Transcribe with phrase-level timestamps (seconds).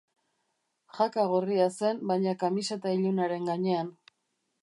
[0.99, 3.93] Jaka gorria zen, baina kamiseta ilunaren gainean...